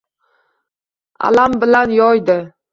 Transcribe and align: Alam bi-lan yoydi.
Alam 1.29 1.51
bi-lan 1.65 1.89
yoydi. 2.01 2.41